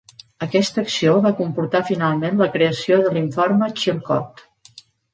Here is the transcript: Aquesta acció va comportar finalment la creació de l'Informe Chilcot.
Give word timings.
Aquesta 0.45 0.81
acció 0.85 1.13
va 1.25 1.33
comportar 1.41 1.83
finalment 1.91 2.41
la 2.41 2.49
creació 2.57 3.01
de 3.07 3.15
l'Informe 3.19 3.73
Chilcot. 3.83 4.47